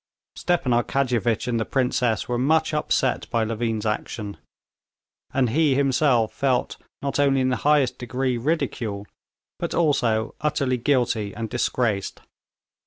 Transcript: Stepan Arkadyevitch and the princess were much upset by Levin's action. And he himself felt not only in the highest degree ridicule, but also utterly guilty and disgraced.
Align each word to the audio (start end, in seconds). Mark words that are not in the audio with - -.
Stepan 0.35 0.71
Arkadyevitch 0.71 1.47
and 1.47 1.59
the 1.59 1.63
princess 1.63 2.27
were 2.27 2.39
much 2.39 2.73
upset 2.73 3.29
by 3.29 3.43
Levin's 3.43 3.85
action. 3.85 4.37
And 5.31 5.51
he 5.51 5.75
himself 5.75 6.33
felt 6.33 6.77
not 7.03 7.19
only 7.19 7.39
in 7.39 7.49
the 7.49 7.57
highest 7.57 7.99
degree 7.99 8.35
ridicule, 8.39 9.05
but 9.59 9.75
also 9.75 10.33
utterly 10.41 10.77
guilty 10.77 11.35
and 11.35 11.51
disgraced. 11.51 12.19